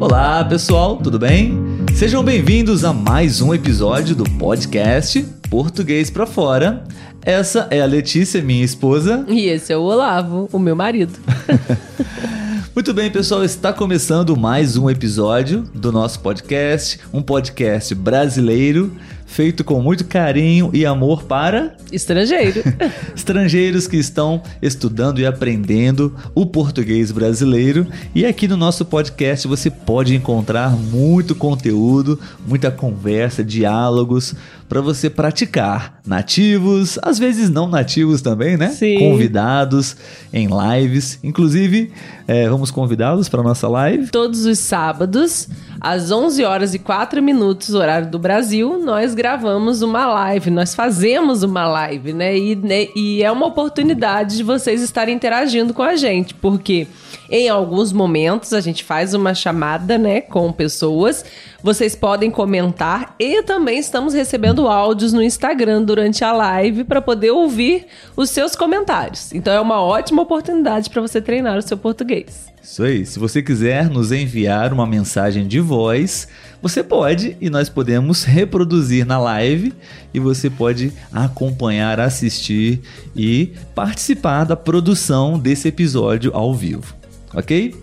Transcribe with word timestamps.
Olá, 0.00 0.44
pessoal, 0.44 0.96
tudo 0.96 1.18
bem? 1.18 1.58
Sejam 1.92 2.22
bem-vindos 2.22 2.84
a 2.84 2.92
mais 2.92 3.40
um 3.40 3.52
episódio 3.52 4.14
do 4.14 4.22
podcast 4.22 5.26
Português 5.50 6.08
para 6.08 6.24
Fora. 6.24 6.84
Essa 7.20 7.66
é 7.68 7.80
a 7.80 7.84
Letícia, 7.84 8.40
minha 8.40 8.64
esposa. 8.64 9.24
E 9.26 9.46
esse 9.46 9.72
é 9.72 9.76
o 9.76 9.82
Olavo, 9.82 10.48
o 10.52 10.58
meu 10.60 10.76
marido. 10.76 11.18
Muito 12.78 12.94
bem, 12.94 13.10
pessoal, 13.10 13.42
está 13.42 13.72
começando 13.72 14.36
mais 14.36 14.76
um 14.76 14.88
episódio 14.88 15.64
do 15.74 15.90
nosso 15.90 16.20
podcast, 16.20 17.00
um 17.12 17.20
podcast 17.20 17.92
brasileiro 17.92 18.92
feito 19.28 19.62
com 19.62 19.80
muito 19.80 20.06
carinho 20.06 20.70
e 20.72 20.84
amor 20.84 21.22
para 21.22 21.76
estrangeiro. 21.92 22.62
Estrangeiros 23.14 23.86
que 23.86 23.96
estão 23.96 24.42
estudando 24.60 25.20
e 25.20 25.26
aprendendo 25.26 26.16
o 26.34 26.46
português 26.46 27.12
brasileiro. 27.12 27.86
E 28.14 28.24
aqui 28.24 28.48
no 28.48 28.56
nosso 28.56 28.84
podcast 28.84 29.46
você 29.46 29.70
pode 29.70 30.14
encontrar 30.16 30.70
muito 30.70 31.34
conteúdo, 31.34 32.18
muita 32.46 32.70
conversa, 32.70 33.44
diálogos 33.44 34.34
para 34.68 34.80
você 34.80 35.08
praticar. 35.08 36.00
Nativos, 36.06 36.98
às 37.02 37.18
vezes 37.18 37.50
não 37.50 37.68
nativos 37.68 38.22
também, 38.22 38.56
né? 38.56 38.68
Sim. 38.68 38.98
Convidados 38.98 39.96
em 40.32 40.48
lives. 40.48 41.18
Inclusive, 41.22 41.92
é, 42.26 42.48
vamos 42.48 42.70
convidá-los 42.70 43.28
para 43.28 43.42
nossa 43.42 43.68
live. 43.68 44.08
Todos 44.10 44.46
os 44.46 44.58
sábados, 44.58 45.48
às 45.80 46.10
11 46.10 46.44
horas 46.44 46.74
e 46.74 46.78
4 46.78 47.22
minutos, 47.22 47.74
horário 47.74 48.10
do 48.10 48.18
Brasil, 48.18 48.82
nós 48.84 49.14
gravamos 49.18 49.82
uma 49.82 50.06
live, 50.06 50.48
nós 50.48 50.76
fazemos 50.76 51.42
uma 51.42 51.66
live, 51.66 52.12
né? 52.12 52.38
E, 52.38 52.54
né, 52.54 52.86
e 52.94 53.20
é 53.20 53.32
uma 53.32 53.46
oportunidade 53.46 54.36
de 54.36 54.44
vocês 54.44 54.80
estarem 54.80 55.16
interagindo 55.16 55.74
com 55.74 55.82
a 55.82 55.96
gente, 55.96 56.34
porque 56.34 56.86
em 57.28 57.48
alguns 57.48 57.92
momentos 57.92 58.52
a 58.52 58.60
gente 58.60 58.84
faz 58.84 59.14
uma 59.14 59.34
chamada, 59.34 59.98
né, 59.98 60.20
com 60.20 60.52
pessoas. 60.52 61.24
Vocês 61.60 61.96
podem 61.96 62.30
comentar 62.30 63.16
e 63.18 63.42
também 63.42 63.80
estamos 63.80 64.14
recebendo 64.14 64.68
áudios 64.68 65.12
no 65.12 65.20
Instagram 65.20 65.82
durante 65.82 66.22
a 66.22 66.30
live 66.30 66.84
para 66.84 67.02
poder 67.02 67.32
ouvir 67.32 67.86
os 68.16 68.30
seus 68.30 68.54
comentários. 68.54 69.32
Então 69.32 69.52
é 69.52 69.60
uma 69.60 69.82
ótima 69.82 70.22
oportunidade 70.22 70.88
para 70.90 71.02
você 71.02 71.20
treinar 71.20 71.58
o 71.58 71.62
seu 71.62 71.76
português. 71.76 72.46
Isso 72.62 72.82
aí. 72.82 73.04
Se 73.06 73.18
você 73.18 73.42
quiser 73.42 73.88
nos 73.88 74.12
enviar 74.12 74.72
uma 74.72 74.86
mensagem 74.86 75.48
de 75.48 75.58
voz, 75.58 76.28
você 76.62 76.82
pode 76.82 77.36
e 77.40 77.48
nós 77.48 77.68
podemos 77.68 78.24
reproduzir 78.24 79.06
na 79.06 79.18
live 79.18 79.72
e 80.12 80.20
você 80.20 80.50
pode 80.50 80.92
acompanhar, 81.12 82.00
assistir 82.00 82.80
e 83.14 83.52
participar 83.74 84.44
da 84.44 84.56
produção 84.56 85.38
desse 85.38 85.68
episódio 85.68 86.30
ao 86.34 86.54
vivo 86.54 86.98
ok? 87.34 87.74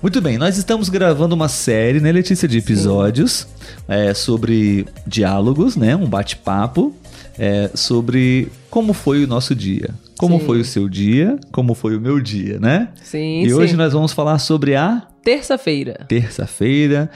Muito 0.00 0.20
bem, 0.20 0.38
nós 0.38 0.56
estamos 0.56 0.88
gravando 0.88 1.34
uma 1.34 1.48
série, 1.48 2.00
né, 2.00 2.12
Letícia, 2.12 2.46
de 2.46 2.58
episódios 2.58 3.48
é, 3.88 4.14
sobre 4.14 4.86
diálogos, 5.06 5.76
né? 5.76 5.96
Um 5.96 6.06
bate-papo 6.06 6.94
é, 7.36 7.70
sobre 7.74 8.48
como 8.70 8.92
foi 8.92 9.24
o 9.24 9.26
nosso 9.26 9.54
dia. 9.54 9.90
Como 10.16 10.38
sim. 10.38 10.46
foi 10.46 10.60
o 10.60 10.64
seu 10.64 10.88
dia, 10.88 11.38
como 11.50 11.74
foi 11.74 11.96
o 11.96 12.00
meu 12.00 12.20
dia, 12.20 12.58
né? 12.60 12.88
Sim. 13.02 13.42
E 13.42 13.48
sim. 13.48 13.54
hoje 13.54 13.76
nós 13.76 13.92
vamos 13.92 14.12
falar 14.12 14.38
sobre 14.38 14.76
a. 14.76 15.02
Terça-feira. 15.22 16.04
Terça-feira. 16.08 17.10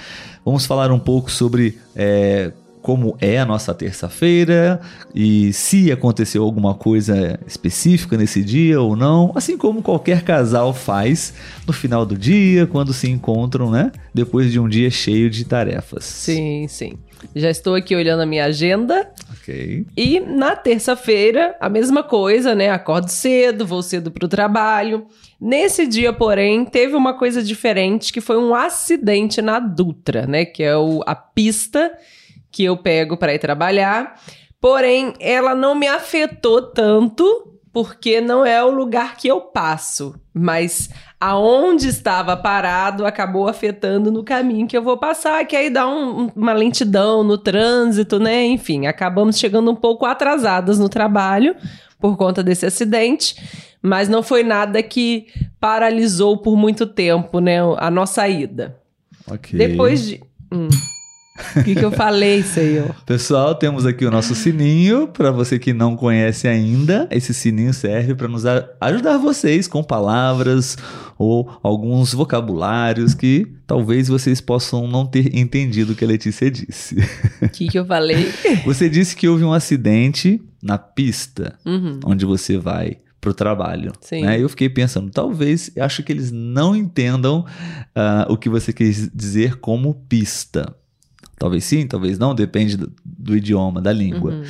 Vamos 0.44 0.66
falar 0.66 0.90
um 0.90 0.98
pouco 0.98 1.30
sobre 1.30 1.78
é, 1.94 2.52
como 2.82 3.16
é 3.20 3.38
a 3.38 3.46
nossa 3.46 3.72
terça-feira 3.72 4.80
e 5.14 5.52
se 5.52 5.90
aconteceu 5.92 6.42
alguma 6.42 6.74
coisa 6.74 7.38
específica 7.46 8.16
nesse 8.16 8.42
dia 8.42 8.80
ou 8.80 8.96
não, 8.96 9.32
assim 9.34 9.56
como 9.56 9.80
qualquer 9.80 10.22
casal 10.22 10.74
faz 10.74 11.32
no 11.66 11.72
final 11.72 12.04
do 12.04 12.18
dia, 12.18 12.66
quando 12.66 12.92
se 12.92 13.08
encontram, 13.08 13.70
né? 13.70 13.92
Depois 14.12 14.50
de 14.50 14.58
um 14.58 14.68
dia 14.68 14.90
cheio 14.90 15.30
de 15.30 15.44
tarefas. 15.44 16.04
Sim, 16.04 16.66
sim. 16.68 16.98
Já 17.36 17.50
estou 17.50 17.76
aqui 17.76 17.94
olhando 17.94 18.22
a 18.22 18.26
minha 18.26 18.44
agenda. 18.44 19.08
Ok. 19.30 19.86
E 19.96 20.20
na 20.20 20.56
terça-feira, 20.56 21.56
a 21.60 21.68
mesma 21.68 22.02
coisa, 22.02 22.54
né? 22.54 22.70
Acordo 22.70 23.08
cedo, 23.08 23.64
vou 23.64 23.82
cedo 23.82 24.10
para 24.10 24.26
o 24.26 24.28
trabalho. 24.28 25.06
Nesse 25.40 25.86
dia, 25.86 26.12
porém, 26.12 26.64
teve 26.64 26.94
uma 26.94 27.14
coisa 27.14 27.42
diferente 27.42 28.12
que 28.12 28.20
foi 28.20 28.36
um 28.36 28.54
acidente 28.54 29.40
na 29.40 29.60
Dutra, 29.60 30.26
né? 30.26 30.44
Que 30.44 30.62
é 30.62 30.76
o, 30.76 31.02
a 31.06 31.14
pista 31.14 31.92
que 32.52 32.64
eu 32.64 32.76
pego 32.76 33.16
para 33.16 33.34
ir 33.34 33.38
trabalhar. 33.38 34.20
Porém, 34.60 35.14
ela 35.18 35.54
não 35.54 35.74
me 35.74 35.88
afetou 35.88 36.62
tanto 36.62 37.48
porque 37.72 38.20
não 38.20 38.44
é 38.44 38.62
o 38.62 38.70
lugar 38.70 39.16
que 39.16 39.26
eu 39.26 39.40
passo, 39.40 40.14
mas 40.32 40.90
aonde 41.18 41.88
estava 41.88 42.36
parado 42.36 43.06
acabou 43.06 43.48
afetando 43.48 44.12
no 44.12 44.22
caminho 44.22 44.66
que 44.66 44.76
eu 44.76 44.82
vou 44.82 44.98
passar, 44.98 45.44
que 45.46 45.56
aí 45.56 45.70
dá 45.70 45.88
um, 45.88 46.28
uma 46.36 46.52
lentidão 46.52 47.24
no 47.24 47.38
trânsito, 47.38 48.18
né? 48.18 48.44
Enfim, 48.44 48.86
acabamos 48.86 49.38
chegando 49.38 49.70
um 49.70 49.74
pouco 49.74 50.04
atrasadas 50.04 50.78
no 50.78 50.88
trabalho 50.88 51.56
por 51.98 52.16
conta 52.18 52.42
desse 52.42 52.66
acidente, 52.66 53.36
mas 53.80 54.08
não 54.08 54.22
foi 54.22 54.42
nada 54.42 54.82
que 54.82 55.28
paralisou 55.58 56.36
por 56.36 56.56
muito 56.56 56.86
tempo, 56.86 57.38
né? 57.38 57.58
A 57.78 57.90
nossa 57.90 58.28
ida. 58.28 58.76
Ok. 59.30 59.58
Depois 59.58 60.06
de. 60.06 60.20
Hum. 60.52 60.68
O 61.56 61.64
que, 61.64 61.74
que 61.74 61.84
eu 61.84 61.90
falei, 61.90 62.42
Senhor? 62.42 62.94
Pessoal, 63.06 63.54
temos 63.54 63.86
aqui 63.86 64.04
o 64.04 64.10
nosso 64.10 64.34
sininho. 64.34 65.08
Para 65.08 65.30
você 65.30 65.58
que 65.58 65.72
não 65.72 65.96
conhece 65.96 66.46
ainda, 66.46 67.08
esse 67.10 67.32
sininho 67.32 67.72
serve 67.72 68.14
para 68.14 68.28
nos 68.28 68.44
ajudar 68.80 69.16
vocês 69.16 69.66
com 69.66 69.82
palavras 69.82 70.76
ou 71.18 71.50
alguns 71.62 72.12
vocabulários 72.12 73.14
que 73.14 73.50
talvez 73.66 74.08
vocês 74.08 74.40
possam 74.40 74.86
não 74.86 75.06
ter 75.06 75.34
entendido 75.34 75.92
o 75.92 75.96
que 75.96 76.04
a 76.04 76.08
Letícia 76.08 76.50
disse. 76.50 76.96
O 77.40 77.48
que, 77.48 77.68
que 77.68 77.78
eu 77.78 77.86
falei? 77.86 78.30
Você 78.66 78.88
disse 78.88 79.16
que 79.16 79.28
houve 79.28 79.44
um 79.44 79.52
acidente 79.52 80.40
na 80.62 80.76
pista 80.76 81.58
uhum. 81.64 81.98
onde 82.04 82.24
você 82.24 82.56
vai 82.56 82.98
para 83.20 83.30
o 83.30 83.34
trabalho. 83.34 83.92
Sim. 84.00 84.22
Né? 84.22 84.40
Eu 84.40 84.48
fiquei 84.48 84.68
pensando, 84.68 85.10
talvez, 85.10 85.70
acho 85.78 86.02
que 86.02 86.12
eles 86.12 86.32
não 86.32 86.74
entendam 86.74 87.46
uh, 87.96 88.32
o 88.32 88.36
que 88.36 88.48
você 88.48 88.72
quis 88.72 89.08
dizer 89.14 89.56
como 89.56 89.94
pista. 89.94 90.74
Talvez 91.42 91.64
sim, 91.64 91.88
talvez 91.88 92.20
não, 92.20 92.34
depende 92.36 92.76
do, 92.76 92.92
do 93.04 93.36
idioma, 93.36 93.82
da 93.82 93.92
língua. 93.92 94.30
Uhum. 94.32 94.44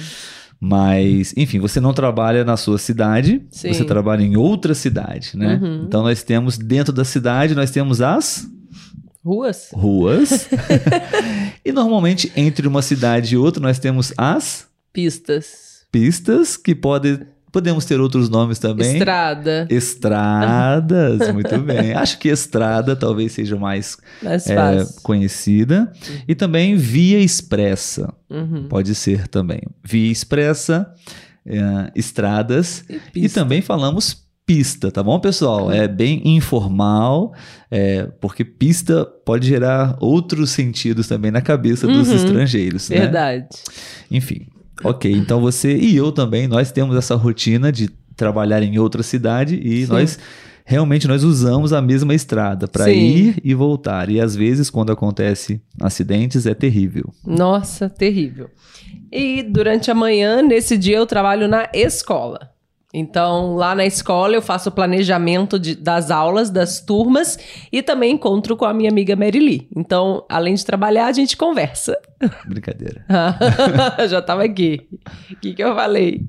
Mas, 0.61 1.33
enfim, 1.37 1.59
você 1.59 1.81
não 1.81 1.95
trabalha 1.95 2.45
na 2.45 2.57
sua 2.57 2.77
cidade, 2.77 3.43
Sim. 3.51 3.73
você 3.73 3.83
trabalha 3.83 4.23
em 4.23 4.37
outra 4.37 4.75
cidade, 4.75 5.33
né? 5.35 5.59
Uhum. 5.61 5.85
Então 5.89 6.03
nós 6.03 6.23
temos 6.23 6.59
dentro 6.59 6.93
da 6.93 7.03
cidade, 7.03 7.55
nós 7.55 7.71
temos 7.71 8.03
as 8.03 8.47
Ruas? 9.25 9.71
ruas. 9.73 10.49
e 11.65 11.73
normalmente 11.73 12.31
entre 12.37 12.69
uma 12.69 12.83
cidade 12.83 13.35
e 13.35 13.39
outra 13.39 13.63
nós 13.63 13.79
temos 13.79 14.13
as 14.19 14.67
Pistas. 14.93 15.87
pistas 15.91 16.59
que 16.59 16.75
podem 16.75 17.21
Podemos 17.53 17.85
ter 17.85 18.01
outros 18.01 18.31
nomes 18.31 18.59
também. 18.59 18.95
Estrada. 18.95 19.67
Estradas, 19.71 21.31
muito 21.35 21.59
bem. 21.59 21.93
Acho 21.93 22.19
que 22.19 22.29
estrada 22.29 22.97
talvez 22.97 23.33
seja 23.33 23.57
mais, 23.57 23.99
Mais 24.23 24.47
é, 24.49 24.85
conhecida. 25.03 25.93
E 26.27 26.35
também 26.35 26.77
via 26.77 27.19
expressa. 27.21 28.13
Uhum. 28.31 28.67
Pode 28.69 28.95
ser 28.95 29.29
também. 29.29 29.61
Via 29.85 30.11
expressa, 30.11 30.93
é, 31.47 31.93
estradas. 31.95 32.85
E 33.15 33.27
E 33.27 33.29
também 33.29 33.61
falamos 33.61 34.23
pista, 34.45 34.91
tá 34.91 35.03
bom, 35.03 35.21
pessoal? 35.21 35.71
É 35.71 35.87
bem 35.87 36.21
informal, 36.25 37.33
é, 37.71 38.09
porque 38.21 38.45
pista 38.45 39.05
pode 39.25 39.47
gerar 39.47 39.97
outros 40.01 40.51
sentidos 40.51 41.07
também 41.07 41.31
na 41.31 41.41
cabeça 41.41 41.87
dos 41.87 42.09
Uhum. 42.09 42.17
estrangeiros, 42.17 42.89
né? 42.91 42.99
Verdade. 42.99 43.47
Enfim, 44.11 44.49
ok. 44.83 45.11
Então 45.13 45.41
você 45.41 45.77
e 45.77 45.97
eu 45.97 46.13
também, 46.13 46.47
nós 46.47 46.73
temos 46.73 46.97
essa 46.97 47.15
rotina 47.15 47.71
de 47.71 47.89
trabalhar 48.17 48.63
em 48.63 48.79
outra 48.79 49.03
cidade 49.03 49.57
e 49.57 49.87
Sim. 49.87 49.93
nós 49.93 50.19
realmente 50.65 51.09
nós 51.09 51.25
usamos 51.25 51.73
a 51.73 51.83
mesma 51.83 52.15
estrada 52.15 52.69
para 52.69 52.91
ir 52.91 53.37
e 53.43 53.55
voltar. 53.55 54.09
E 54.09 54.21
às 54.21 54.37
vezes 54.37 54.71
quando 54.71 54.93
acontece 54.93 55.61
acidentes 55.81 56.47
é 56.47 56.55
terrível. 56.55 57.13
Nossa, 57.25 57.89
terrível. 57.89 58.49
E 59.11 59.43
durante 59.43 59.91
a 59.91 59.95
manhã, 59.95 60.43
nesse 60.43 60.79
dia, 60.79 60.97
eu 60.97 61.07
trabalho 61.07 61.47
na 61.47 61.69
escola. 61.75 62.51
Então, 62.95 63.55
lá 63.55 63.75
na 63.75 63.87
escola, 63.87 64.35
eu 64.35 64.43
faço 64.43 64.69
o 64.69 64.73
planejamento 64.73 65.59
de- 65.59 65.75
das 65.75 66.11
aulas, 66.11 66.51
das 66.51 66.79
turmas 66.81 67.39
e 67.73 67.83
também 67.83 68.13
encontro 68.13 68.55
com 68.55 68.67
a 68.67 68.75
minha 68.75 68.91
amiga 68.91 69.17
Merili. 69.17 69.67
Então, 69.75 70.27
além 70.29 70.53
de 70.55 70.65
trabalhar, 70.65 71.07
a 71.07 71.13
gente 71.13 71.35
conversa. 71.37 71.97
Brincadeira. 72.47 73.05
Já 74.11 74.21
tava 74.21 74.45
aqui. 74.45 74.87
O 75.31 75.37
que, 75.37 75.55
que 75.55 75.65
eu 75.65 75.75
falei? 75.75 76.27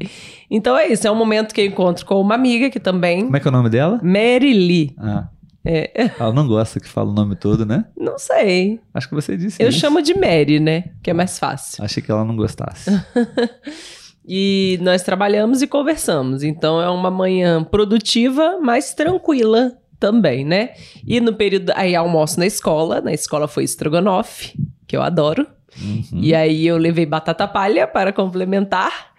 Então 0.50 0.78
é 0.78 0.88
isso, 0.88 1.06
é 1.06 1.12
um 1.12 1.16
momento 1.16 1.54
que 1.54 1.60
eu 1.60 1.66
encontro 1.66 2.06
com 2.06 2.22
uma 2.22 2.36
amiga 2.36 2.70
que 2.70 2.80
também. 2.80 3.26
Como 3.26 3.36
é 3.36 3.40
que 3.42 3.48
é 3.48 3.52
o 3.52 3.54
nome 3.54 3.70
dela? 3.70 4.00
Merili. 4.02 4.96
Ah, 4.98 5.28
É, 5.66 6.12
ela 6.20 6.32
não 6.34 6.48
gosta 6.48 6.80
que 6.80 6.88
fala 6.88 7.10
o 7.10 7.14
nome 7.14 7.36
todo, 7.36 7.66
né? 7.66 7.86
não 7.98 8.18
sei. 8.18 8.80
Acho 8.94 9.08
que 9.10 9.16
você 9.16 9.36
disse 9.38 9.62
Eu 9.62 9.70
isso. 9.70 9.80
chamo 9.80 10.02
de 10.02 10.14
Mary, 10.14 10.60
né? 10.60 10.86
Que 11.02 11.10
é 11.10 11.14
mais 11.14 11.38
fácil. 11.40 11.84
Achei 11.84 12.02
que 12.04 12.12
ela 12.12 12.24
não 12.24 12.36
gostasse. 12.38 12.90
E 14.26 14.80
nós 14.82 15.04
trabalhamos 15.04 15.62
e 15.62 15.68
conversamos. 15.68 16.44
Então 16.44 16.82
é 16.82 16.90
uma 16.90 17.12
manhã 17.12 17.64
produtiva, 17.64 18.60
mas 18.62 18.94
tranquila 18.94 19.74
também, 20.00 20.46
né? 20.46 20.72
E 21.06 21.20
no 21.20 21.34
período. 21.34 21.72
Aí 21.76 21.96
almoço 21.96 22.40
na 22.40 22.46
escola. 22.46 23.02
Na 23.02 23.14
escola 23.14 23.48
foi 23.48 23.64
estrogonofe, 23.64 24.54
que 24.88 24.96
eu 24.96 25.02
adoro. 25.02 25.46
Uhum. 25.82 26.20
E 26.22 26.34
aí 26.34 26.68
eu 26.68 26.78
levei 26.78 27.06
batata 27.06 27.48
palha 27.48 27.88
para 27.88 28.14
complementar. 28.14 29.14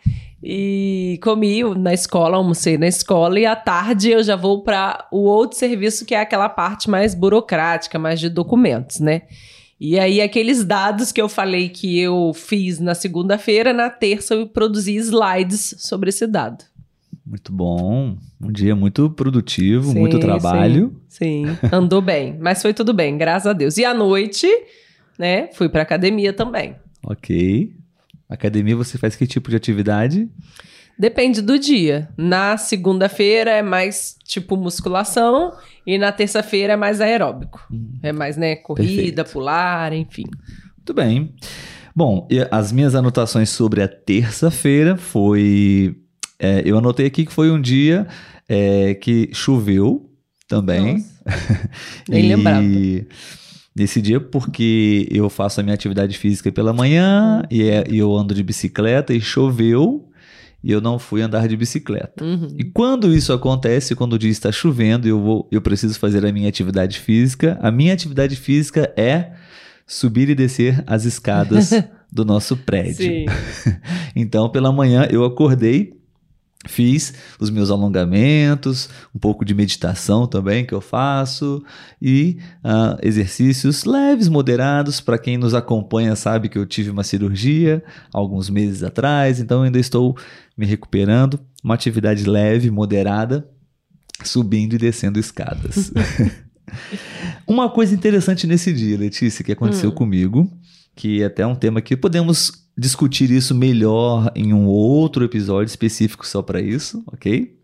E 0.47 1.19
comi 1.23 1.62
na 1.75 1.95
escola, 1.95 2.37
almocei 2.37 2.77
na 2.77 2.87
escola. 2.87 3.41
E 3.41 3.47
à 3.47 3.57
tarde 3.57 4.11
eu 4.11 4.23
já 4.23 4.37
vou 4.37 4.62
para 4.62 5.07
o 5.11 5.21
outro 5.21 5.59
serviço, 5.59 6.05
que 6.05 6.15
é 6.15 6.21
aquela 6.21 6.50
parte 6.50 6.91
mais 6.91 7.15
burocrática, 7.15 7.99
mais 7.99 8.21
de 8.21 8.29
documentos, 8.29 9.00
né? 9.00 9.23
E 9.87 9.99
aí, 9.99 10.23
aqueles 10.23 10.65
dados 10.65 11.13
que 11.13 11.21
eu 11.21 11.29
falei 11.29 11.69
que 11.69 11.99
eu 11.99 12.33
fiz 12.33 12.81
na 12.81 12.95
segunda-feira, 12.95 13.71
na 13.71 13.91
terça 13.91 14.35
eu 14.35 14.47
produzi 14.47 14.97
slides 14.97 15.75
sobre 15.77 16.09
esse 16.09 16.27
dado. 16.27 16.65
Muito 17.25 17.53
bom. 17.53 18.17
Um 18.41 18.51
dia 18.51 18.75
muito 18.75 19.11
produtivo, 19.11 19.93
Sim, 19.93 19.99
muito 19.99 20.19
trabalho. 20.19 20.99
Sim, 21.07 21.45
sim. 21.45 21.69
andou 21.71 22.01
bem. 22.01 22.35
Mas 22.41 22.63
foi 22.63 22.73
tudo 22.73 22.95
bem, 22.95 23.19
graças 23.19 23.47
a 23.47 23.53
Deus. 23.53 23.77
E 23.77 23.85
à 23.85 23.93
noite, 23.93 24.47
né, 25.19 25.51
fui 25.53 25.69
pra 25.69 25.83
academia 25.83 26.33
também. 26.33 26.77
Ok. 27.03 27.71
Academia, 28.27 28.75
você 28.75 28.97
faz 28.97 29.15
que 29.15 29.27
tipo 29.27 29.51
de 29.51 29.57
atividade? 29.57 30.31
Depende 30.99 31.43
do 31.43 31.58
dia. 31.58 32.08
Na 32.17 32.56
segunda-feira 32.56 33.50
é 33.50 33.62
mais 33.62 34.17
tipo 34.25 34.56
musculação 34.56 35.52
e 35.87 35.99
na 35.99 36.12
terça-feira 36.12 36.75
é 36.75 36.76
mais 36.76 37.00
aeróbico. 37.00 37.61
É 38.02 38.12
mais, 38.12 38.37
né, 38.37 38.56
corrida, 38.56 39.23
Perfeito. 39.25 39.32
pular, 39.32 39.93
enfim. 39.93 40.25
Muito 40.76 40.94
bem. 40.94 41.35
Bom, 41.96 42.26
e 42.31 42.46
as 42.50 42.70
minhas 42.73 42.94
anotações 42.94 43.50
sobre 43.50 43.82
a 43.82 43.88
terça-feira 43.88 44.96
foi. 44.96 45.96
é, 46.38 46.62
eu 46.64 46.79
anotei 46.79 47.06
aqui 47.06 47.25
que 47.26 47.32
foi 47.32 47.50
um 47.50 47.61
dia 47.61 48.06
é, 48.49 48.94
que 48.94 49.31
choveu 49.32 50.11
também. 50.49 50.94
Nossa. 50.94 51.70
Nem 52.08 52.29
lembrava. 52.29 52.64
Nesse 53.76 54.00
dia, 54.00 54.20
porque 54.20 55.08
eu 55.11 55.29
faço 55.29 55.58
a 55.58 55.62
minha 55.64 55.75
atividade 55.75 56.17
física 56.17 56.52
pela 56.52 56.73
manhã 56.73 57.40
Hum. 57.43 57.47
e, 57.50 57.62
é- 57.69 57.85
e 57.90 57.99
eu 57.99 58.14
ando 58.14 58.32
de 58.32 58.43
bicicleta 58.44 59.12
e 59.12 59.20
choveu 59.20 60.08
e 60.64 60.72
eu 60.72 60.81
não 60.81 60.99
fui 60.99 61.20
andar 61.20 61.46
de 61.46 61.55
bicicleta. 61.58 62.25
Uhum. 62.25 62.56
E 62.58 62.64
quando 62.64 63.14
isso 63.14 63.34
acontece, 63.34 63.94
quando 63.94 64.14
o 64.14 64.19
dia 64.19 64.31
está 64.31 64.50
chovendo 64.50 65.06
e 65.06 65.11
eu, 65.11 65.20
vou, 65.20 65.46
eu 65.52 65.61
preciso 65.61 65.99
fazer 65.99 66.25
a 66.25 66.32
minha 66.32 66.49
atividade 66.49 66.99
física, 66.99 67.58
a 67.61 67.70
minha 67.70 67.93
atividade 67.93 68.34
física 68.34 68.90
é 68.96 69.32
subir 69.87 70.31
e 70.31 70.34
descer 70.34 70.82
as 70.87 71.05
escadas 71.05 71.70
do 72.11 72.25
nosso 72.25 72.56
prédio. 72.56 73.26
Então, 74.16 74.49
pela 74.49 74.70
manhã, 74.72 75.08
eu 75.11 75.25
acordei, 75.25 75.93
fiz 76.66 77.14
os 77.38 77.50
meus 77.50 77.70
alongamentos, 77.70 78.88
um 79.14 79.19
pouco 79.19 79.44
de 79.44 79.55
meditação 79.55 80.26
também 80.26 80.64
que 80.64 80.75
eu 80.75 80.81
faço, 80.81 81.62
e 82.00 82.38
ah, 82.62 82.99
exercícios 83.02 83.84
leves, 83.84 84.28
moderados. 84.28 85.00
Para 85.00 85.19
quem 85.19 85.37
nos 85.37 85.55
acompanha, 85.55 86.16
sabe 86.16 86.49
que 86.49 86.58
eu 86.58 86.66
tive 86.66 86.90
uma 86.90 87.05
cirurgia 87.05 87.82
alguns 88.12 88.49
meses 88.50 88.82
atrás, 88.82 89.40
então 89.40 89.62
ainda 89.62 89.78
estou 89.78 90.16
me 90.56 90.66
recuperando. 90.66 91.38
Uma 91.62 91.75
atividade 91.75 92.25
leve, 92.25 92.70
moderada, 92.70 93.49
subindo 94.22 94.75
e 94.75 94.78
descendo 94.78 95.19
escadas. 95.19 95.93
Uma 97.46 97.69
coisa 97.70 97.94
interessante 97.94 98.46
nesse 98.46 98.72
dia, 98.72 98.96
Letícia, 98.99 99.44
que 99.44 99.52
aconteceu 99.52 99.90
Hum. 99.90 99.94
comigo, 99.94 100.50
que 100.96 101.22
é 101.22 101.26
até 101.26 101.46
um 101.46 101.55
tema 101.55 101.81
que 101.81 101.96
podemos 101.96 102.63
discutir 102.76 103.31
isso 103.31 103.55
melhor 103.55 104.31
em 104.35 104.53
um 104.53 104.67
outro 104.67 105.25
episódio 105.25 105.71
específico 105.71 106.26
só 106.26 106.43
para 106.43 106.61
isso, 106.61 107.03
ok? 107.06 107.56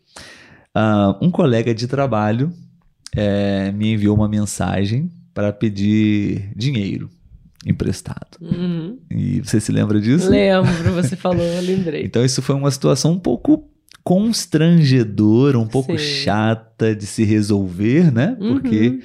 Ah, 0.75 1.17
um 1.21 1.31
colega 1.31 1.75
de 1.75 1.87
trabalho 1.89 2.53
eh, 3.15 3.73
me 3.73 3.93
enviou 3.93 4.15
uma 4.17 4.29
mensagem 4.29 5.11
para 5.35 5.53
pedir 5.53 6.53
dinheiro 6.57 7.11
emprestado. 7.67 8.39
Uhum. 8.41 8.99
E 9.11 9.41
você 9.41 9.61
se 9.61 9.71
lembra 9.73 10.01
disso? 10.01 10.31
Lembro, 10.31 10.93
você 10.95 11.15
falou, 11.17 11.45
eu 11.45 11.61
lembrei. 11.63 12.05
Então 12.05 12.25
isso 12.25 12.41
foi 12.41 12.55
uma 12.55 12.71
situação 12.71 13.13
um 13.13 13.19
pouco 13.19 13.69
constrangedora, 14.05 15.59
um 15.59 15.67
pouco 15.67 15.93
Sim. 15.93 16.05
chata 16.25 16.95
de 16.95 17.07
se 17.07 17.25
resolver, 17.25 18.13
né? 18.13 18.37
Porque 18.39 18.89
Uhum. 18.89 19.01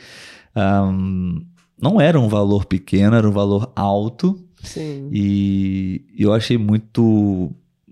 ahm, 0.55 1.41
não 1.81 1.99
era 1.99 2.19
um 2.19 2.29
valor 2.29 2.65
pequeno, 2.65 3.15
era 3.15 3.27
um 3.27 3.31
valor 3.33 3.71
alto 3.75 4.39
Sim. 4.65 5.09
e 5.11 6.01
eu 6.17 6.33
achei 6.33 6.57
muito, 6.57 7.51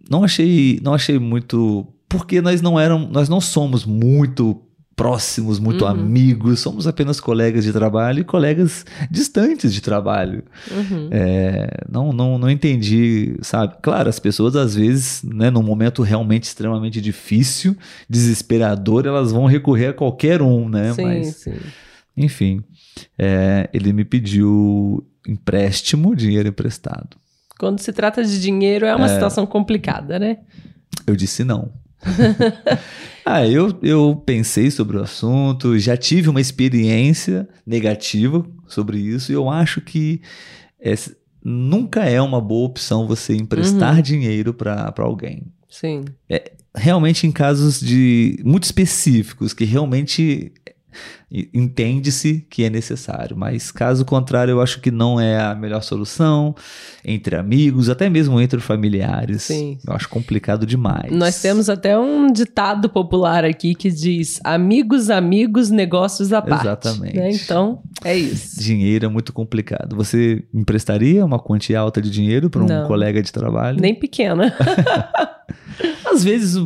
não 0.09 0.23
achei, 0.23 0.79
não 0.83 0.93
achei 0.93 1.17
muito, 1.19 1.87
porque 2.09 2.41
nós 2.41 2.61
não 2.61 2.79
eram, 2.79 3.07
nós 3.09 3.29
não 3.29 3.39
somos 3.41 3.85
muito 3.85 4.59
próximos, 4.95 5.57
muito 5.57 5.85
Uhum. 5.85 5.89
amigos, 5.89 6.59
somos 6.59 6.85
apenas 6.85 7.19
colegas 7.19 7.63
de 7.63 7.73
trabalho 7.73 8.19
e 8.19 8.23
colegas 8.23 8.85
distantes 9.09 9.73
de 9.73 9.81
trabalho. 9.81 10.43
Uhum. 10.69 11.09
É, 11.09 11.67
não, 11.89 12.13
não, 12.13 12.37
não 12.37 12.47
entendi, 12.47 13.35
sabe? 13.41 13.75
Claro, 13.81 14.07
as 14.07 14.19
pessoas 14.19 14.55
às 14.55 14.75
vezes, 14.75 15.23
né, 15.23 15.49
num 15.49 15.63
momento 15.63 16.03
realmente 16.03 16.43
extremamente 16.43 17.01
difícil, 17.01 17.75
desesperador, 18.07 19.07
elas 19.07 19.31
vão 19.31 19.45
recorrer 19.47 19.87
a 19.87 19.93
qualquer 19.93 20.43
um, 20.43 20.69
né? 20.69 20.93
sim, 20.93 21.03
Mas, 21.03 21.27
sim. 21.37 21.55
enfim, 22.15 22.61
é, 23.17 23.67
ele 23.73 23.91
me 23.93 24.05
pediu 24.05 25.03
empréstimo, 25.27 26.15
dinheiro 26.15 26.49
emprestado. 26.49 27.17
Quando 27.59 27.79
se 27.79 27.93
trata 27.93 28.23
de 28.23 28.41
dinheiro, 28.41 28.85
é 28.85 28.95
uma 28.95 29.07
situação 29.07 29.45
complicada, 29.45 30.19
né? 30.19 30.39
Eu 31.05 31.15
disse 31.15 31.43
não. 31.43 31.71
ah, 33.25 33.47
eu, 33.47 33.77
eu 33.81 34.21
pensei 34.25 34.69
sobre 34.69 34.97
o 34.97 35.01
assunto, 35.01 35.77
já 35.79 35.95
tive 35.95 36.29
uma 36.29 36.41
experiência 36.41 37.47
negativa 37.65 38.45
sobre 38.67 38.97
isso, 38.97 39.31
e 39.31 39.35
eu 39.35 39.49
acho 39.49 39.79
que 39.79 40.21
é, 40.79 40.93
nunca 41.43 42.03
é 42.03 42.21
uma 42.21 42.41
boa 42.41 42.67
opção 42.67 43.07
você 43.07 43.35
emprestar 43.35 44.01
dinheiro 44.01 44.53
para 44.53 44.93
alguém. 44.97 45.43
Sim. 45.69 46.05
Realmente 46.75 47.25
em 47.25 47.31
casos 47.31 47.79
de 47.79 48.39
muito 48.43 48.63
específicos, 48.63 49.53
que 49.53 49.63
realmente 49.63 50.51
entende-se 51.53 52.45
que 52.49 52.63
é 52.63 52.69
necessário, 52.69 53.35
mas 53.35 53.71
caso 53.71 54.05
contrário, 54.05 54.51
eu 54.51 54.61
acho 54.61 54.79
que 54.79 54.91
não 54.91 55.19
é 55.19 55.39
a 55.39 55.55
melhor 55.55 55.81
solução 55.81 56.55
entre 57.03 57.35
amigos, 57.35 57.89
até 57.89 58.09
mesmo 58.09 58.39
entre 58.39 58.59
familiares. 58.59 59.43
Sim. 59.43 59.77
Eu 59.87 59.93
acho 59.93 60.07
complicado 60.09 60.65
demais. 60.65 61.11
Nós 61.11 61.41
temos 61.41 61.69
até 61.69 61.97
um 61.97 62.31
ditado 62.31 62.89
popular 62.89 63.43
aqui 63.43 63.73
que 63.75 63.89
diz: 63.89 64.39
amigos, 64.43 65.09
amigos, 65.09 65.69
negócios 65.69 66.31
à 66.31 66.41
parte. 66.41 66.65
Exatamente. 66.65 67.15
né? 67.17 67.31
Então, 67.31 67.81
é 68.03 68.15
isso. 68.15 68.59
Dinheiro 68.59 69.05
é 69.05 69.09
muito 69.09 69.33
complicado. 69.33 69.95
Você 69.95 70.43
emprestaria 70.53 71.25
uma 71.25 71.39
quantia 71.39 71.79
alta 71.79 72.01
de 72.01 72.09
dinheiro 72.09 72.49
para 72.49 72.63
um 72.63 72.67
Não. 72.67 72.87
colega 72.87 73.21
de 73.21 73.31
trabalho? 73.31 73.79
Nem 73.79 73.95
pequena. 73.95 74.53
Às 76.05 76.23
vezes 76.23 76.57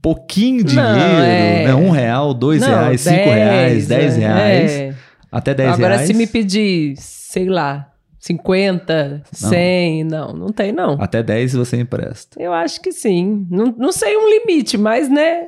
pouquinho 0.00 0.64
de 0.64 0.76
Não, 0.76 0.92
dinheiro, 0.92 1.22
é. 1.22 1.64
né? 1.66 1.74
Um 1.74 1.90
real, 1.90 2.34
dois 2.34 2.60
Não, 2.60 2.68
reais, 2.68 3.00
cinco 3.00 3.30
reais, 3.30 3.86
dez 3.86 4.16
é, 4.16 4.18
reais, 4.18 4.72
é. 4.72 4.94
até 5.30 5.54
dez 5.54 5.74
Agora, 5.74 5.94
reais. 5.94 6.06
se 6.06 6.14
me 6.14 6.26
pedir, 6.26 6.94
sei 6.96 7.48
lá, 7.48 7.90
50, 8.18 9.22
Não. 9.42 9.50
100, 9.50 10.04
não, 10.04 10.32
não 10.32 10.48
tem 10.48 10.72
não. 10.72 11.00
Até 11.00 11.22
10 11.22 11.54
você 11.54 11.76
empresta. 11.78 12.40
Eu 12.42 12.52
acho 12.52 12.80
que 12.80 12.92
sim. 12.92 13.46
Não, 13.50 13.74
não 13.78 13.92
sei 13.92 14.16
um 14.16 14.28
limite, 14.28 14.76
mas, 14.76 15.08
né? 15.08 15.46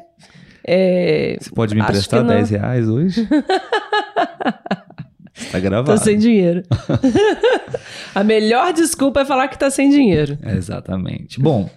É, 0.64 1.36
Você 1.40 1.50
pode 1.50 1.74
me 1.74 1.80
emprestar 1.80 2.20
que 2.20 2.26
não. 2.26 2.34
10 2.34 2.50
reais 2.50 2.88
hoje? 2.88 3.26
tá 5.50 5.58
gravado. 5.58 5.98
tô 5.98 6.04
sem 6.04 6.18
dinheiro. 6.18 6.62
A 8.14 8.22
melhor 8.22 8.72
desculpa 8.72 9.20
é 9.20 9.24
falar 9.24 9.48
que 9.48 9.58
tá 9.58 9.70
sem 9.70 9.90
dinheiro. 9.90 10.38
É, 10.42 10.56
Exatamente. 10.56 11.40
Bom, 11.40 11.68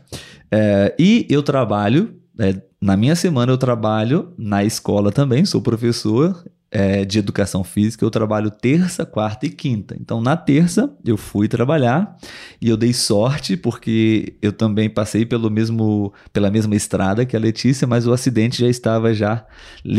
é, 0.52 0.94
e 1.00 1.26
eu 1.30 1.42
trabalho, 1.42 2.14
é, 2.40 2.62
na 2.82 2.98
minha 2.98 3.16
semana 3.16 3.52
eu 3.52 3.58
trabalho 3.58 4.34
na 4.38 4.64
escola 4.64 5.12
também, 5.12 5.46
sou 5.46 5.62
professor 5.62 6.44
é, 6.74 7.06
de 7.06 7.20
educação 7.20 7.64
física, 7.64 8.04
eu 8.04 8.10
trabalho 8.10 8.50
terça, 8.50 9.06
quarta 9.06 9.46
e 9.46 9.50
quinta. 9.50 9.96
Então, 10.02 10.20
na 10.20 10.36
terça 10.36 10.92
eu 11.06 11.16
fui 11.16 11.48
trabalhar 11.48 12.18
e 12.60 12.68
eu 12.68 12.76
dei 12.76 12.92
sorte 12.92 13.56
porque 13.56 14.36
eu 14.42 14.52
também 14.52 14.90
passei 14.90 15.24
pelo 15.24 15.52
mesmo, 15.52 16.12
pela 16.34 16.50
mesma 16.50 16.76
estrada 16.76 17.26
que 17.26 17.36
a 17.36 17.40
Letícia, 17.40 17.86
mas 17.86 18.08
o 18.08 18.12
acidente 18.12 18.60
já 18.60 18.68
estava 18.68 19.14
já, 19.14 19.46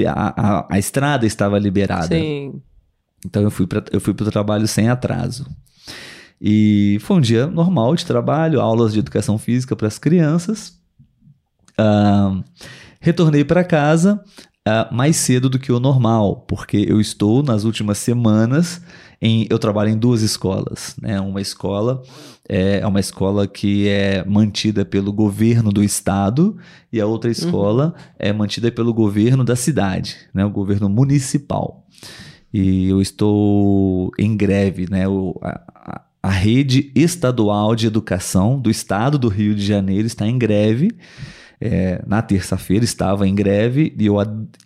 a, 0.08 0.58
a, 0.58 0.66
a 0.68 0.78
estrada 0.78 1.24
estava 1.24 1.58
liberada. 1.60 2.08
Sim. 2.08 2.60
Então 3.24 3.42
eu 3.42 3.50
fui 3.50 3.66
para 3.66 3.84
eu 3.92 4.00
fui 4.00 4.12
pro 4.12 4.30
trabalho 4.30 4.66
sem 4.66 4.88
atraso. 4.88 5.46
E 6.40 6.98
foi 7.00 7.16
um 7.16 7.20
dia 7.20 7.46
normal 7.46 7.94
de 7.94 8.04
trabalho, 8.04 8.60
aulas 8.60 8.92
de 8.92 8.98
educação 8.98 9.38
física 9.38 9.76
para 9.76 9.86
as 9.86 9.98
crianças. 9.98 10.83
Ahn, 11.78 12.42
retornei 13.00 13.44
para 13.44 13.64
casa. 13.64 14.22
uh, 14.66 14.94
mais 14.94 15.16
cedo 15.16 15.48
do 15.48 15.58
que 15.58 15.70
o 15.70 15.78
normal, 15.78 16.44
porque 16.48 16.86
eu 16.88 17.00
estou 17.00 17.42
nas 17.42 17.64
últimas 17.64 17.98
semanas 17.98 18.80
em, 19.20 19.46
eu 19.48 19.58
trabalho 19.58 19.90
em 19.90 19.96
duas 19.96 20.22
escolas, 20.22 20.96
né? 21.00 21.20
Uma 21.20 21.40
escola 21.40 22.02
é, 22.48 22.80
é 22.80 22.86
uma 22.86 23.00
escola 23.00 23.46
que 23.46 23.88
é 23.88 24.24
mantida 24.24 24.84
pelo 24.84 25.12
governo 25.12 25.72
do 25.72 25.82
estado 25.82 26.56
e 26.92 27.00
a 27.00 27.06
outra 27.06 27.30
escola 27.30 27.94
uhum. 27.96 28.04
é 28.18 28.32
mantida 28.32 28.70
pelo 28.70 28.92
governo 28.92 29.44
da 29.44 29.56
cidade, 29.56 30.16
né? 30.32 30.44
O 30.44 30.50
governo 30.50 30.88
municipal. 30.88 31.86
E 32.52 32.88
eu 32.88 33.00
estou 33.00 34.12
em 34.18 34.36
greve, 34.36 34.86
né? 34.90 35.08
O, 35.08 35.38
a, 35.42 36.02
a 36.22 36.30
rede 36.30 36.92
estadual 36.94 37.74
de 37.74 37.86
educação 37.86 38.58
do 38.58 38.70
estado 38.70 39.18
do 39.18 39.28
Rio 39.28 39.54
de 39.54 39.64
Janeiro 39.64 40.06
está 40.06 40.26
em 40.26 40.38
greve. 40.38 40.90
É, 41.66 42.02
na 42.06 42.20
terça-feira 42.20 42.84
estava 42.84 43.26
em 43.26 43.34
greve 43.34 43.94
e 43.98 44.04
eu, 44.04 44.16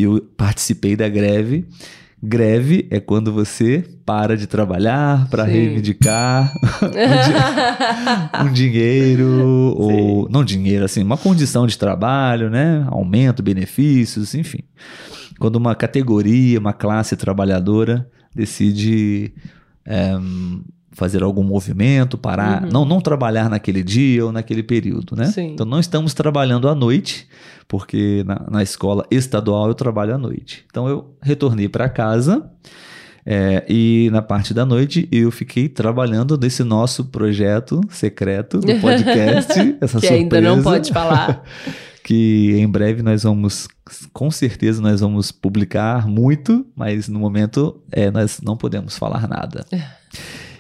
eu 0.01 0.21
participei 0.37 0.97
da 0.97 1.09
greve 1.09 1.65
Greve 2.21 2.89
é 2.91 2.99
quando 2.99 3.33
você 3.33 3.85
para 4.05 4.37
de 4.37 4.49
trabalhar 4.49 5.29
para 5.31 5.45
reivindicar 5.45 6.53
um, 8.43 8.43
um, 8.47 8.53
dinheiro 8.53 9.29
ou 9.77 10.29
não 10.29 10.43
dinheiro 10.43 10.85
assim, 10.85 11.01
uma 11.01 11.17
condição 11.17 11.65
de 11.65 11.79
trabalho, 11.79 12.51
né? 12.51 12.85
Aumento, 12.89 13.41
benefícios, 13.41 14.35
enfim. 14.35 14.65
Quando 15.39 15.57
uma 15.57 15.77
categoria, 15.77 16.59
uma 16.59 16.73
classe 16.73 17.15
trabalhadora 17.15 18.11
decide 18.35 19.33
é, 19.87 20.19
fazer 20.99 21.23
algum 21.23 21.45
movimento, 21.45 22.19
parar, 22.19 22.65
uhum. 22.65 22.71
não, 22.73 22.85
não 22.85 23.01
trabalhar 23.01 23.49
naquele 23.49 23.85
dia 23.85 24.27
ou 24.27 24.33
naquele 24.33 24.65
período, 24.65 25.15
né? 25.15 25.27
Sim. 25.27 25.53
Então 25.53 25.65
não 25.65 25.79
estamos 25.79 26.13
trabalhando 26.13 26.69
à 26.69 26.75
noite, 26.75 27.29
porque 27.69 28.25
na, 28.27 28.45
na 28.51 28.63
escola 28.65 29.07
estadual 29.09 29.69
eu 29.69 29.75
trabalho 29.75 30.17
à 30.17 30.19
noite. 30.19 30.65
Então 30.69 30.89
eu 30.89 31.15
retornei 31.23 31.69
para 31.69 31.89
casa 31.89 32.51
é, 33.25 33.65
e 33.69 34.09
na 34.11 34.21
parte 34.21 34.53
da 34.53 34.67
noite 34.67 35.09
eu 35.13 35.31
fiquei 35.31 35.69
trabalhando 35.69 36.37
nesse 36.37 36.65
nosso 36.65 37.05
projeto 37.05 37.81
secreto 37.91 38.59
do 38.59 38.75
podcast, 38.83 39.77
essa 39.81 40.01
que 40.01 40.07
surpresa. 40.09 40.15
ainda 40.15 40.41
não 40.41 40.61
pode 40.61 40.93
falar. 40.93 41.45
que 42.03 42.55
em 42.57 42.67
breve 42.67 43.03
nós 43.03 43.23
vamos, 43.23 43.69
com 44.13 44.33
certeza 44.33 44.83
nós 44.83 45.01
vamos 45.01 45.31
publicar 45.31 46.09
muito, 46.09 46.67
mas 46.75 47.07
no 47.07 47.21
momento 47.21 47.81
é, 47.93 48.11
nós 48.11 48.41
não 48.43 48.57
podemos 48.57 48.99
falar 48.99 49.29
nada. 49.29 49.65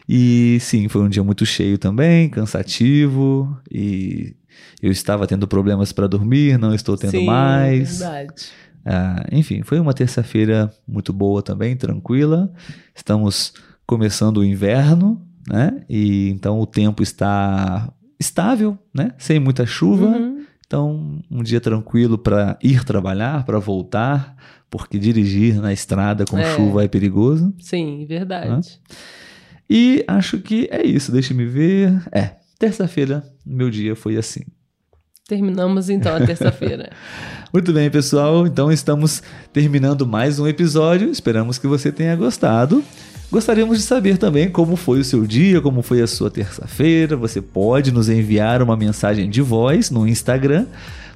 E 0.09 0.59
sim, 0.61 0.88
foi 0.88 1.03
um 1.03 1.09
dia 1.09 1.23
muito 1.23 1.45
cheio 1.45 1.77
também, 1.77 2.31
cansativo 2.31 3.59
e 3.71 4.35
eu 4.83 4.91
estava 4.91 5.27
tendo 5.27 5.47
problemas 5.47 5.93
para 5.93 6.07
dormir, 6.07 6.59
não 6.59 6.75
estou 6.75 6.97
tendo 6.97 7.11
sim, 7.11 7.27
mais. 7.27 7.99
Verdade. 7.99 8.47
Ah, 8.87 9.27
enfim, 9.31 9.62
foi 9.62 9.79
uma 9.79 9.93
terça-feira 9.93 10.73
muito 10.87 11.12
boa 11.12 11.43
também, 11.43 11.77
tranquila. 11.77 12.50
Estamos 12.95 13.53
começando 13.87 14.38
o 14.38 14.45
inverno, 14.45 15.21
né? 15.47 15.85
E 15.88 16.31
então 16.31 16.59
o 16.59 16.67
tempo 16.67 17.03
está 17.03 17.93
estável, 18.19 18.79
né? 18.95 19.12
Sem 19.19 19.38
muita 19.38 19.67
chuva. 19.67 20.07
Uhum. 20.07 20.38
Então, 20.67 21.21
um 21.31 21.43
dia 21.43 21.61
tranquilo 21.61 22.19
para 22.19 22.59
ir 22.62 22.85
trabalhar, 22.85 23.45
para 23.45 23.59
voltar, 23.59 24.37
porque 24.69 24.99
dirigir 24.99 25.61
na 25.61 25.73
estrada 25.73 26.27
com 26.27 26.38
é. 26.38 26.55
chuva 26.55 26.85
é 26.85 26.88
perigoso. 26.88 27.55
Sim, 27.59 28.05
verdade. 28.07 28.50
Né? 28.50 28.61
E 29.69 30.05
acho 30.07 30.39
que 30.39 30.69
é 30.71 30.87
isso. 30.87 31.13
Deixa-me 31.13 31.45
ver. 31.45 32.03
É, 32.13 32.33
terça-feira, 32.59 33.25
meu 33.45 33.71
dia 33.71 33.95
foi 33.95 34.17
assim. 34.17 34.43
Terminamos 35.29 35.91
então 35.91 36.17
a 36.17 36.25
terça-feira. 36.25 36.91
Muito 37.53 37.73
bem, 37.73 37.91
pessoal. 37.91 38.47
Então 38.47 38.73
estamos 38.73 39.23
terminando 39.53 40.07
mais 40.07 40.39
um 40.39 40.47
episódio. 40.49 41.11
Esperamos 41.11 41.59
que 41.59 41.67
você 41.67 41.93
tenha 41.93 42.17
gostado. 42.17 42.83
Gostaríamos 43.31 43.77
de 43.77 43.85
saber 43.85 44.17
também 44.17 44.49
como 44.49 44.75
foi 44.75 45.01
o 45.01 45.05
seu 45.05 45.27
dia, 45.27 45.61
como 45.61 45.83
foi 45.83 46.01
a 46.01 46.07
sua 46.07 46.31
terça-feira. 46.31 47.15
Você 47.15 47.43
pode 47.43 47.93
nos 47.93 48.09
enviar 48.09 48.63
uma 48.63 48.75
mensagem 48.75 49.29
de 49.29 49.43
voz 49.43 49.91
no 49.91 50.09
Instagram. 50.09 50.65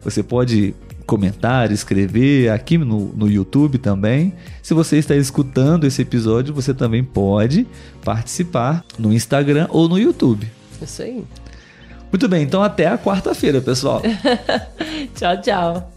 Você 0.05 0.23
pode 0.23 0.75
comentar, 1.07 1.71
escrever 1.71 2.51
aqui 2.51 2.79
no, 2.79 3.13
no 3.15 3.31
YouTube 3.31 3.79
também. 3.79 4.33
Se 4.63 4.75
você 4.75 4.99
está 4.99 5.15
escutando 5.17 5.85
esse 5.85 6.03
episódio, 6.03 6.55
você 6.55 6.73
também 6.73 7.03
pode 7.05 7.67
participar 8.05 8.85
no 8.99 9.13
Instagram 9.13 9.67
ou 9.71 9.89
no 9.89 9.99
YouTube. 9.99 10.51
Isso 10.81 11.03
aí. 11.03 11.25
Muito 12.11 12.29
bem, 12.29 12.43
então 12.43 12.63
até 12.63 12.87
a 12.87 12.99
quarta-feira, 12.99 13.61
pessoal. 13.61 14.03
tchau, 15.17 15.41
tchau. 15.41 15.92